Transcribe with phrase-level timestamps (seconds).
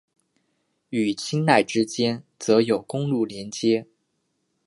[0.89, 3.85] 与钦奈之间则有公路连接。